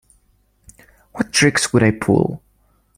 [1.11, 2.41] What tricks would I pull?